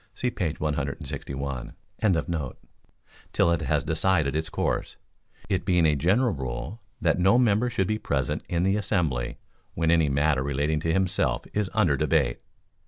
[0.15, 1.73] [See page 161.]]
[3.33, 4.95] till it has decided its course,
[5.47, 9.37] it being a general rule that no member should he present in the assembly
[9.75, 12.39] when any matter relating to himself is under debate.